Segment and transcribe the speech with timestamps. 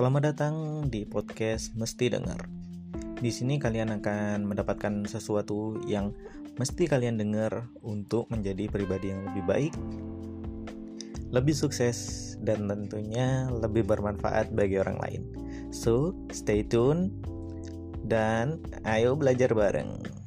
[0.00, 2.48] Selamat datang di podcast Mesti Dengar.
[3.20, 6.16] Di sini kalian akan mendapatkan sesuatu yang
[6.56, 9.74] mesti kalian dengar untuk menjadi pribadi yang lebih baik,
[11.28, 15.22] lebih sukses, dan tentunya lebih bermanfaat bagi orang lain.
[15.68, 17.12] So, stay tune
[18.08, 18.56] dan
[18.88, 20.19] ayo belajar bareng.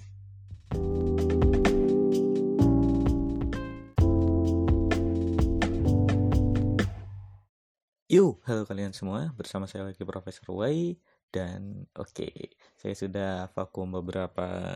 [8.13, 9.33] Yuk, halo kalian semua.
[9.33, 10.93] Bersama saya lagi Profesor Wai
[11.33, 14.69] dan oke, okay, saya sudah vakum beberapa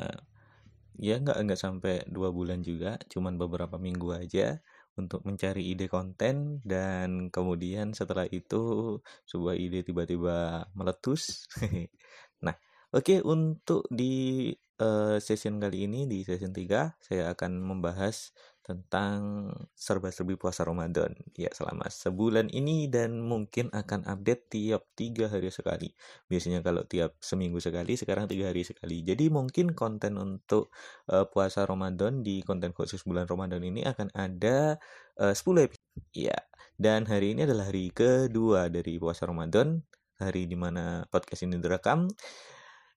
[0.98, 4.58] ya nggak nggak sampai dua bulan juga, cuman beberapa minggu aja
[4.98, 8.98] untuk mencari ide konten dan kemudian setelah itu
[9.30, 11.46] sebuah ide tiba-tiba meletus.
[12.46, 12.58] nah,
[12.90, 14.50] oke okay, untuk di
[14.82, 18.34] uh, session kali ini di session 3 saya akan membahas
[18.68, 21.16] tentang serba-serbi puasa Ramadan.
[21.40, 25.96] Ya selama sebulan ini dan mungkin akan update tiap tiga hari sekali.
[26.28, 29.08] Biasanya kalau tiap seminggu sekali sekarang tiga hari sekali.
[29.08, 30.76] Jadi mungkin konten untuk
[31.08, 34.76] uh, puasa Ramadan di konten khusus bulan Ramadan ini akan ada
[35.24, 36.04] uh, 10 episode.
[36.12, 36.36] Ya
[36.78, 39.82] dan hari ini adalah hari kedua dari puasa Ramadan
[40.22, 42.06] hari di mana podcast ini direkam.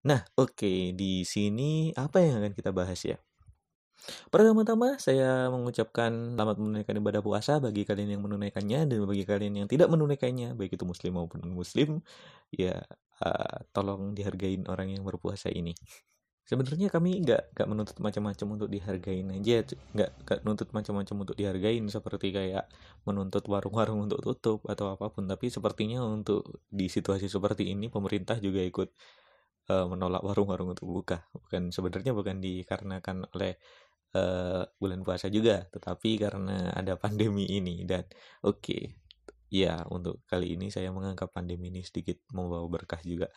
[0.04, 3.16] Nah oke okay, di sini apa yang akan kita bahas ya
[4.32, 9.68] Pertama-tama saya mengucapkan selamat menunaikan ibadah puasa bagi kalian yang menunaikannya dan bagi kalian yang
[9.68, 12.00] tidak menunaikannya, baik itu muslim maupun non-muslim,
[12.54, 12.80] ya
[13.24, 15.76] uh, tolong dihargain orang yang berpuasa ini.
[16.50, 19.62] Sebenarnya kami nggak nggak menuntut macam-macam untuk dihargain aja,
[19.94, 22.66] nggak nggak menuntut macam-macam untuk dihargain seperti kayak
[23.06, 25.30] menuntut warung-warung untuk tutup atau apa pun.
[25.30, 28.88] Tapi sepertinya untuk di situasi seperti ini pemerintah juga ikut
[29.70, 31.22] uh, menolak warung-warung untuk buka.
[31.30, 33.54] Bukan sebenarnya bukan dikarenakan oleh
[34.14, 38.05] uh, bulan puasa juga, tetapi karena ada pandemi ini dan
[38.44, 38.61] oke.
[38.61, 38.83] Okay,
[39.50, 43.28] ya, untuk kali ini saya menganggap pandemi ini sedikit membawa berkah juga.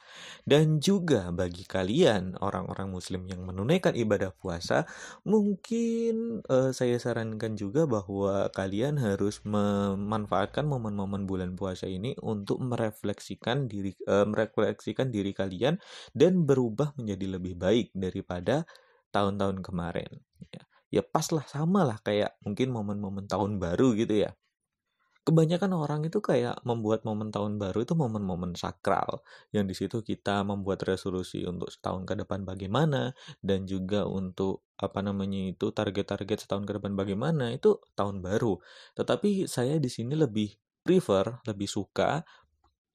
[0.46, 4.86] Dan juga bagi kalian orang-orang muslim yang menunaikan ibadah puasa,
[5.26, 13.66] mungkin uh, saya sarankan juga bahwa kalian harus memanfaatkan momen-momen bulan puasa ini untuk merefleksikan
[13.66, 15.82] diri uh, merefleksikan diri kalian
[16.14, 18.70] dan berubah menjadi lebih baik daripada
[19.14, 20.10] tahun-tahun kemarin
[20.50, 24.34] ya, ya pas lah sama lah kayak mungkin momen-momen tahun baru gitu ya.
[25.24, 29.24] Kebanyakan orang itu kayak membuat momen tahun baru itu momen-momen sakral
[29.56, 35.00] yang di situ kita membuat resolusi untuk setahun ke depan bagaimana dan juga untuk apa
[35.00, 38.60] namanya itu target-target setahun ke depan bagaimana itu tahun baru.
[39.00, 42.20] Tetapi saya di sini lebih prefer lebih suka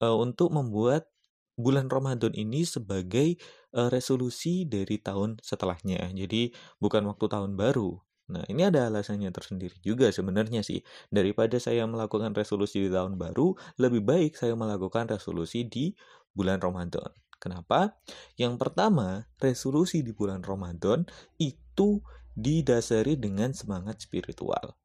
[0.05, 1.09] uh, untuk membuat
[1.59, 3.35] bulan Ramadan ini sebagai
[3.75, 6.07] uh, resolusi dari tahun setelahnya.
[6.15, 7.99] Jadi bukan waktu tahun baru.
[8.29, 10.79] Nah, ini ada alasannya tersendiri juga sebenarnya sih.
[11.11, 15.91] Daripada saya melakukan resolusi di tahun baru, lebih baik saya melakukan resolusi di
[16.31, 17.09] bulan Ramadan.
[17.41, 17.97] Kenapa?
[18.37, 21.09] Yang pertama, resolusi di bulan Ramadan
[21.41, 21.99] itu
[22.37, 24.77] didasari dengan semangat spiritual.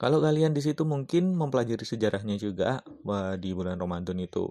[0.00, 2.80] Kalau kalian di situ mungkin mempelajari sejarahnya juga
[3.36, 4.48] di bulan Ramadan itu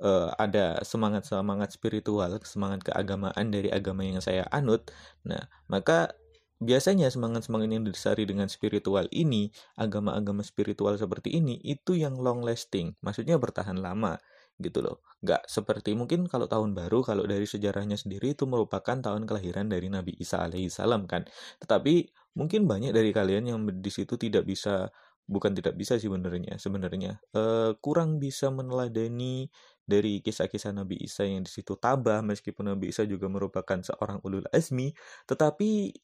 [0.00, 4.88] uh, ada semangat-semangat spiritual, semangat keagamaan dari agama yang saya anut.
[5.22, 6.16] Nah, maka
[6.60, 9.48] biasanya semangat-semangat yang didasari dengan spiritual ini,
[9.80, 14.20] agama-agama spiritual seperti ini, itu yang long lasting, maksudnya bertahan lama
[14.60, 15.00] gitu loh.
[15.24, 19.88] Gak seperti mungkin kalau tahun baru, kalau dari sejarahnya sendiri itu merupakan tahun kelahiran dari
[19.88, 21.24] Nabi Isa alaihissalam kan.
[21.64, 24.92] Tetapi mungkin banyak dari kalian yang di situ tidak bisa
[25.30, 29.46] bukan tidak bisa sih sebenarnya sebenarnya uh, kurang bisa meneladani
[29.86, 34.46] dari kisah-kisah Nabi Isa yang di situ tabah meskipun Nabi Isa juga merupakan seorang ulul
[34.50, 34.90] azmi
[35.30, 35.94] tetapi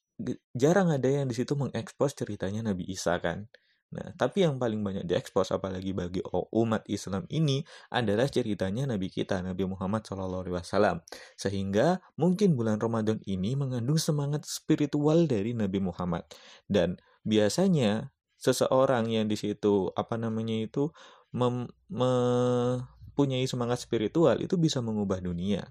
[0.55, 3.51] jarang ada yang di situ mengekspos ceritanya Nabi Isa kan
[3.87, 6.19] Nah, tapi yang paling banyak diekspos apalagi bagi
[6.51, 7.63] umat Islam ini
[7.95, 11.07] adalah ceritanya Nabi kita, Nabi Muhammad SAW.
[11.39, 16.27] Sehingga mungkin bulan Ramadan ini mengandung semangat spiritual dari Nabi Muhammad.
[16.67, 20.93] Dan biasanya seseorang yang di situ apa namanya itu
[21.33, 25.65] mem, mempunyai semangat spiritual itu bisa mengubah dunia.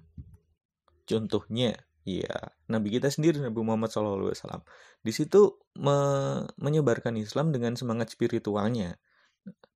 [1.06, 2.34] Contohnya, ya
[2.70, 4.34] Nabi kita sendiri Nabi Muhammad SAW
[5.06, 5.98] di situ me,
[6.58, 8.98] menyebarkan Islam dengan semangat spiritualnya.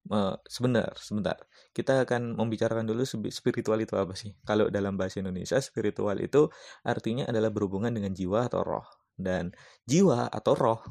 [0.10, 1.38] Uh, sebentar, sebentar.
[1.70, 4.34] Kita akan membicarakan dulu spiritual itu apa sih?
[4.42, 6.50] Kalau dalam bahasa Indonesia, spiritual itu
[6.82, 8.90] artinya adalah berhubungan dengan jiwa atau roh.
[9.14, 9.54] Dan
[9.86, 10.82] jiwa atau roh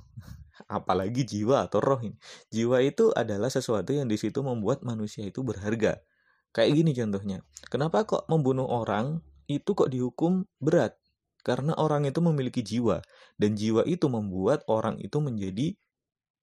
[0.67, 2.19] apalagi jiwa atau roh ini.
[2.51, 6.03] Jiwa itu adalah sesuatu yang di situ membuat manusia itu berharga.
[6.51, 7.39] Kayak gini contohnya.
[7.71, 10.99] Kenapa kok membunuh orang itu kok dihukum berat?
[11.47, 13.01] Karena orang itu memiliki jiwa
[13.41, 15.79] dan jiwa itu membuat orang itu menjadi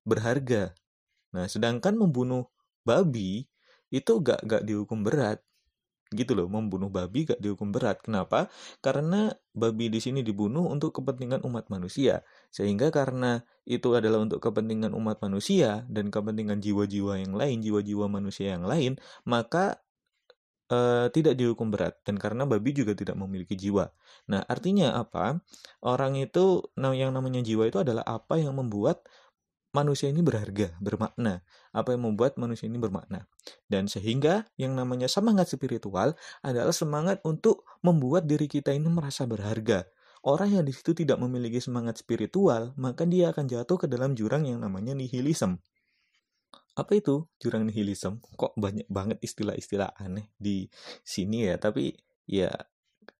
[0.08, 0.74] berharga.
[1.36, 2.50] Nah, sedangkan membunuh
[2.88, 3.46] babi
[3.94, 5.45] itu gak gak dihukum berat.
[6.14, 8.52] Gitu loh membunuh babi gak dihukum berat kenapa
[8.86, 12.22] karena babi di sini dibunuh untuk kepentingan umat manusia
[12.54, 18.54] sehingga karena itu adalah untuk kepentingan umat manusia dan kepentingan jiwa-jiwa yang lain jiwa-jiwa manusia
[18.54, 19.82] yang lain maka
[20.70, 23.90] uh, tidak dihukum berat dan karena babi juga tidak memiliki jiwa.
[24.32, 25.42] Nah, artinya apa?
[25.86, 29.06] Orang itu yang namanya jiwa itu adalah apa yang membuat
[29.76, 31.44] manusia ini berharga, bermakna.
[31.76, 33.28] Apa yang membuat manusia ini bermakna.
[33.68, 39.84] Dan sehingga yang namanya semangat spiritual adalah semangat untuk membuat diri kita ini merasa berharga.
[40.26, 44.48] Orang yang di situ tidak memiliki semangat spiritual, maka dia akan jatuh ke dalam jurang
[44.48, 45.60] yang namanya nihilisme.
[46.74, 48.24] Apa itu jurang nihilisme?
[48.34, 50.66] Kok banyak banget istilah-istilah aneh di
[51.06, 51.94] sini ya, tapi
[52.26, 52.50] ya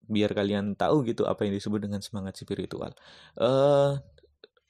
[0.06, 2.94] biar kalian tahu gitu apa yang disebut dengan semangat spiritual.
[3.38, 4.02] Uh,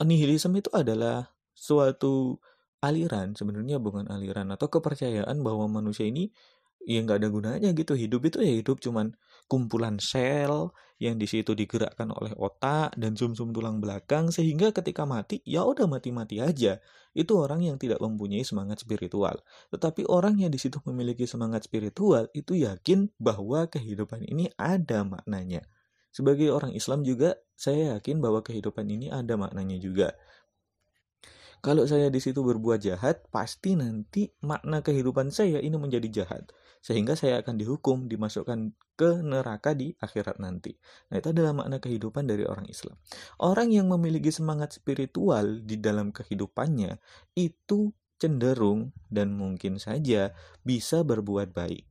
[0.03, 2.37] nihilisme itu adalah suatu
[2.83, 6.29] aliran sebenarnya bukan aliran atau kepercayaan bahwa manusia ini
[6.85, 7.97] ya nggak ada gunanya gitu.
[7.97, 9.17] Hidup itu ya hidup cuman
[9.49, 15.03] kumpulan sel yang di situ digerakkan oleh otak dan sumsum -sum tulang belakang sehingga ketika
[15.03, 16.79] mati ya udah mati-mati aja.
[17.15, 19.39] Itu orang yang tidak mempunyai semangat spiritual.
[19.73, 25.63] Tetapi orang yang di situ memiliki semangat spiritual itu yakin bahwa kehidupan ini ada maknanya.
[26.15, 30.15] Sebagai orang Islam juga saya yakin bahwa kehidupan ini ada maknanya juga
[31.65, 36.53] kalau saya di situ berbuat jahat, pasti nanti makna kehidupan saya ini menjadi jahat.
[36.85, 40.77] Sehingga saya akan dihukum, dimasukkan ke neraka di akhirat nanti.
[41.09, 42.93] Nah, itu adalah makna kehidupan dari orang Islam.
[43.41, 47.01] Orang yang memiliki semangat spiritual di dalam kehidupannya
[47.33, 47.89] itu
[48.21, 51.89] cenderung dan mungkin saja bisa berbuat baik.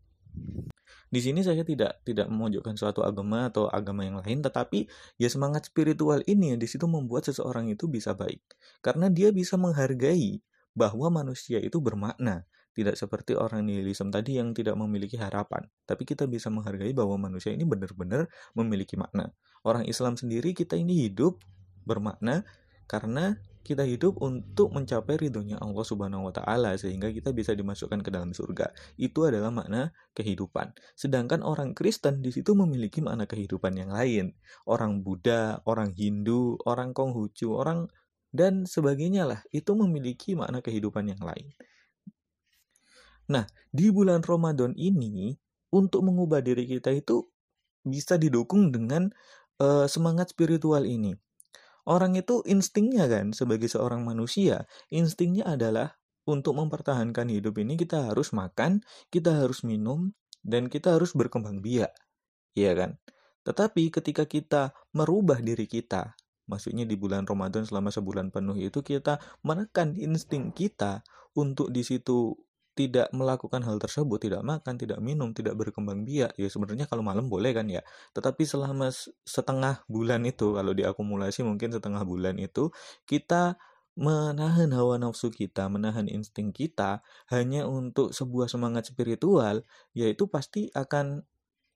[1.15, 5.71] Di sini saya tidak tidak memojokkan suatu agama atau agama yang lain, tetapi ya semangat
[5.71, 8.43] spiritual ini di situ membuat seseorang itu bisa baik.
[8.83, 10.43] Karena dia bisa menghargai
[10.75, 12.51] bahwa manusia itu bermakna.
[12.75, 15.71] Tidak seperti orang nihilisme tadi yang tidak memiliki harapan.
[15.87, 18.27] Tapi kita bisa menghargai bahwa manusia ini benar-benar
[18.59, 19.31] memiliki makna.
[19.63, 21.39] Orang Islam sendiri kita ini hidup
[21.87, 22.43] bermakna
[22.91, 28.13] karena kita hidup untuk mencapai ridhonya Allah Subhanahu wa taala sehingga kita bisa dimasukkan ke
[28.13, 28.71] dalam surga.
[29.01, 30.77] Itu adalah makna kehidupan.
[30.93, 34.37] Sedangkan orang Kristen di situ memiliki makna kehidupan yang lain.
[34.69, 37.89] Orang Buddha, orang Hindu, orang Konghucu, orang
[38.31, 41.49] dan sebagainya lah itu memiliki makna kehidupan yang lain.
[43.33, 45.33] Nah, di bulan Ramadan ini
[45.73, 47.25] untuk mengubah diri kita itu
[47.81, 49.09] bisa didukung dengan
[49.63, 51.17] uh, semangat spiritual ini.
[51.85, 58.33] Orang itu instingnya kan sebagai seorang manusia, instingnya adalah untuk mempertahankan hidup ini kita harus
[58.33, 58.81] makan,
[59.13, 61.93] kita harus minum, dan kita harus berkembang biak.
[62.57, 62.91] Iya kan?
[63.45, 66.17] Tetapi ketika kita merubah diri kita,
[66.49, 71.05] maksudnya di bulan Ramadan selama sebulan penuh itu kita menekan insting kita
[71.37, 72.33] untuk di situ
[72.75, 77.31] tidak melakukan hal tersebut, tidak makan, tidak minum, tidak berkembang biak, ya sebenarnya kalau malam
[77.31, 77.81] boleh kan ya.
[78.13, 78.91] Tetapi selama
[79.23, 82.75] setengah bulan itu, kalau diakumulasi mungkin setengah bulan itu,
[83.07, 83.55] kita
[83.95, 86.99] menahan hawa nafsu kita, menahan insting kita
[87.31, 89.63] hanya untuk sebuah semangat spiritual,
[89.95, 91.23] yaitu pasti akan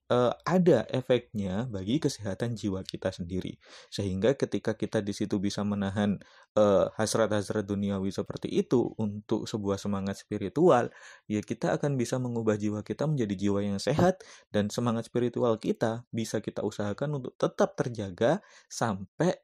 [0.09, 3.57] uh, ada efeknya bagi kesehatan jiwa kita sendiri.
[3.93, 6.19] Sehingga ketika kita di situ bisa menahan
[6.57, 10.91] uh, hasrat-hasrat duniawi seperti itu untuk sebuah semangat spiritual,
[11.31, 16.05] ya kita akan bisa mengubah jiwa kita menjadi jiwa yang sehat dan semangat spiritual kita
[16.13, 19.39] bisa kita usahakan untuk tetap terjaga sampai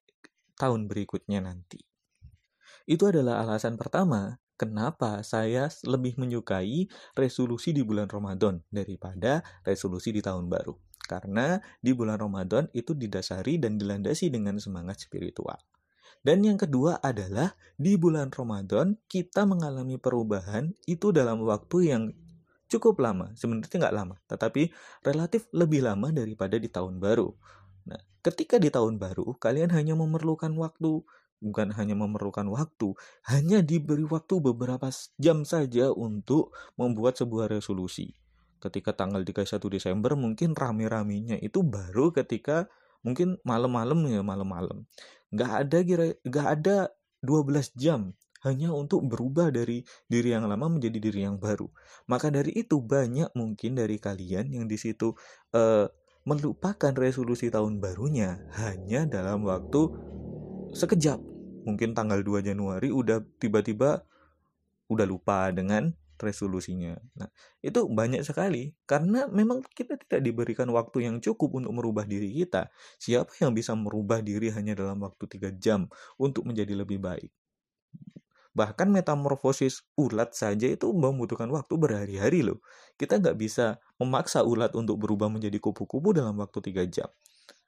[0.57, 1.83] tahun berikutnya nanti.
[2.85, 10.23] Itu adalah alasan pertama kenapa saya lebih menyukai resolusi di bulan Ramadan daripada resolusi di
[10.23, 10.75] tahun baru.
[11.05, 15.61] Karena di bulan Ramadan itu didasari dan dilandasi dengan semangat spiritual.
[16.25, 22.03] Dan yang kedua adalah di bulan Ramadan kita mengalami perubahan itu dalam waktu yang
[22.73, 23.37] cukup lama.
[23.37, 24.73] Sebenarnya nggak lama, tetapi
[25.05, 27.29] relatif lebih lama daripada di tahun baru.
[27.85, 31.05] Nah, ketika di tahun baru kalian hanya memerlukan waktu
[31.43, 32.95] bukan hanya memerlukan waktu,
[33.31, 38.15] hanya diberi waktu beberapa jam saja untuk membuat sebuah resolusi.
[38.63, 42.71] Ketika tanggal 31 Desember mungkin rame-ramenya itu baru ketika
[43.05, 44.89] mungkin malam-malam ya malam-malam.
[45.29, 46.77] Nggak ada kira nggak ada
[47.21, 51.69] 12 jam hanya untuk berubah dari diri yang lama menjadi diri yang baru.
[52.09, 55.17] Maka dari itu banyak mungkin dari kalian yang di situ
[55.57, 55.89] uh,
[56.25, 59.93] melupakan resolusi tahun barunya hanya dalam waktu
[60.75, 61.19] sekejap
[61.65, 64.05] mungkin tanggal 2 Januari udah tiba-tiba
[64.93, 66.95] udah lupa dengan resolusinya.
[67.19, 67.29] Nah,
[67.61, 72.71] itu banyak sekali karena memang kita tidak diberikan waktu yang cukup untuk merubah diri kita.
[73.03, 75.91] Siapa yang bisa merubah diri hanya dalam waktu 3 jam
[76.21, 77.33] untuk menjadi lebih baik?
[78.55, 82.63] Bahkan metamorfosis ulat saja itu membutuhkan waktu berhari-hari loh.
[82.95, 87.11] Kita nggak bisa memaksa ulat untuk berubah menjadi kupu-kupu dalam waktu tiga jam.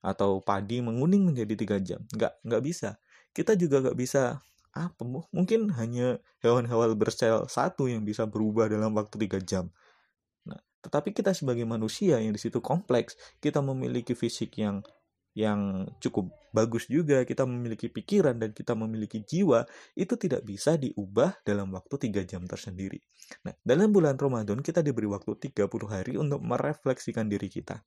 [0.04, 2.00] Atau padi menguning menjadi tiga jam.
[2.12, 2.90] Nggak, nggak bisa.
[3.36, 4.40] Kita juga nggak bisa
[4.76, 9.72] apa mungkin hanya hewan-hewan bersel satu yang bisa berubah dalam waktu tiga jam.
[10.44, 14.84] Nah, tetapi kita sebagai manusia yang di situ kompleks, kita memiliki fisik yang
[15.36, 21.44] yang cukup bagus juga, kita memiliki pikiran dan kita memiliki jiwa, itu tidak bisa diubah
[21.44, 23.04] dalam waktu 3 jam tersendiri.
[23.44, 27.84] Nah, dalam bulan Ramadan kita diberi waktu 30 hari untuk merefleksikan diri kita.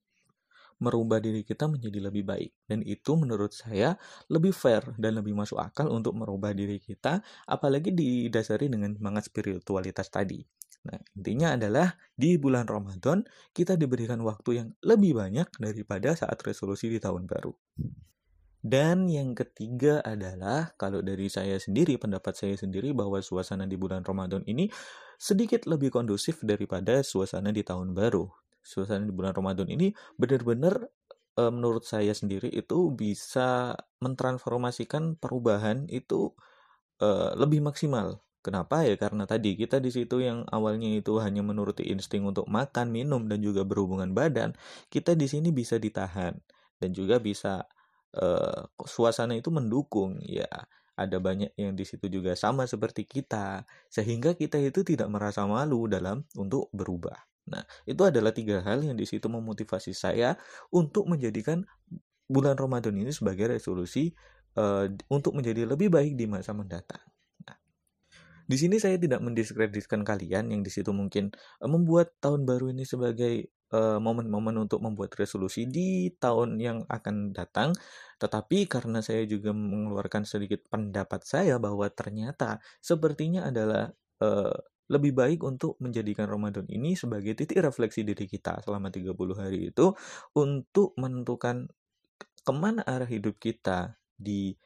[0.79, 2.51] Merubah diri kita menjadi lebih baik.
[2.67, 3.99] Dan itu menurut saya
[4.31, 10.07] lebih fair dan lebih masuk akal untuk merubah diri kita, apalagi didasari dengan semangat spiritualitas
[10.07, 10.39] tadi.
[10.87, 16.87] Nah, intinya adalah di bulan Ramadan kita diberikan waktu yang lebih banyak daripada saat resolusi
[16.87, 17.51] di tahun baru.
[18.59, 24.03] Dan yang ketiga adalah kalau dari saya sendiri, pendapat saya sendiri bahwa suasana di bulan
[24.03, 24.67] Ramadan ini
[25.15, 28.27] sedikit lebih kondusif daripada suasana di tahun baru.
[28.69, 29.89] Suasana di bulan Ramadan ini
[30.21, 30.85] benar-benar
[31.33, 36.37] e, menurut saya sendiri itu bisa mentransformasikan perubahan itu
[37.01, 38.95] e, lebih maksimal Kenapa ya?
[38.95, 43.43] Karena tadi kita di situ yang awalnya itu hanya menuruti insting untuk makan, minum dan
[43.43, 44.55] juga berhubungan badan,
[44.87, 46.39] kita di sini bisa ditahan
[46.79, 47.67] dan juga bisa
[48.15, 50.47] uh, suasana itu mendukung ya.
[50.99, 55.87] Ada banyak yang di situ juga sama seperti kita, sehingga kita itu tidak merasa malu
[55.87, 57.28] dalam untuk berubah.
[57.47, 60.35] Nah, itu adalah tiga hal yang di situ memotivasi saya
[60.69, 61.63] untuk menjadikan
[62.29, 64.13] bulan Ramadan ini sebagai resolusi
[64.59, 67.01] uh, untuk menjadi lebih baik di masa mendatang.
[68.49, 71.29] Di sini saya tidak mendiskreditkan kalian yang di situ mungkin
[71.61, 76.81] uh, membuat tahun baru ini sebagai eh, momen-momen uh, untuk membuat resolusi di tahun yang
[76.89, 77.77] akan datang.
[78.17, 83.93] Tetapi karena saya juga mengeluarkan sedikit pendapat saya bahwa ternyata sepertinya adalah
[84.25, 84.57] uh,
[84.89, 89.93] lebih baik untuk menjadikan Ramadan ini sebagai titik refleksi diri kita selama 30 hari itu
[90.33, 91.69] untuk menentukan
[92.41, 94.57] ke mana arah hidup kita di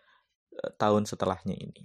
[0.58, 1.84] uh, tahun setelahnya ini.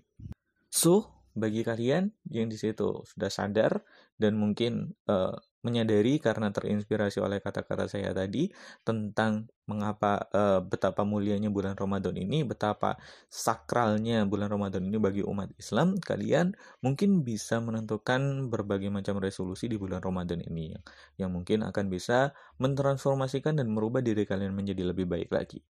[0.71, 3.83] So, bagi kalian yang di situ sudah sadar
[4.18, 5.35] dan mungkin uh,
[5.68, 8.48] menyadari karena terinspirasi oleh kata-kata saya tadi
[8.88, 12.96] tentang mengapa uh, betapa mulianya bulan Ramadan ini, betapa
[13.28, 19.76] sakralnya bulan Ramadan ini bagi umat Islam, kalian mungkin bisa menentukan berbagai macam resolusi di
[19.76, 20.84] bulan Ramadan ini yang,
[21.20, 25.60] yang mungkin akan bisa mentransformasikan dan merubah diri kalian menjadi lebih baik lagi.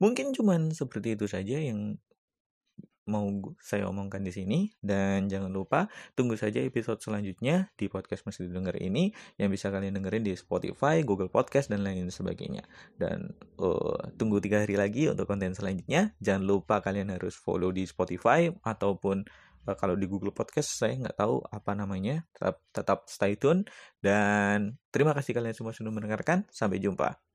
[0.00, 2.00] Mungkin cuman seperti itu saja yang
[3.10, 3.26] mau
[3.58, 8.78] saya omongkan di sini dan jangan lupa tunggu saja episode selanjutnya di podcast masih didengar
[8.78, 12.62] ini yang bisa kalian dengerin di Spotify, Google Podcast dan lain sebagainya.
[12.94, 16.14] Dan uh, tunggu tiga hari lagi untuk konten selanjutnya.
[16.22, 19.26] Jangan lupa kalian harus follow di Spotify ataupun
[19.66, 22.22] uh, kalau di Google Podcast saya nggak tahu apa namanya.
[22.36, 23.66] Tetap tetap stay tune
[23.98, 26.46] dan terima kasih kalian semua sudah mendengarkan.
[26.54, 27.29] Sampai jumpa.